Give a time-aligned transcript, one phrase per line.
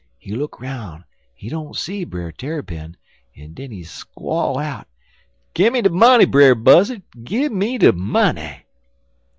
[0.17, 1.03] He look 'roun' en
[1.35, 2.97] he don't see Brer Tarrypin,
[3.35, 4.87] en den he squall out:
[5.53, 8.65] "'Gimme de money, Brer Buzzard, Gimme de money!'